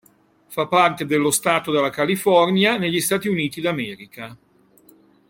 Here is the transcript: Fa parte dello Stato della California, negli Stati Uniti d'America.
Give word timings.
Fa 0.47 0.65
parte 0.65 1.05
dello 1.05 1.29
Stato 1.29 1.71
della 1.71 1.91
California, 1.91 2.75
negli 2.75 2.99
Stati 2.99 3.27
Uniti 3.27 3.61
d'America. 3.61 4.35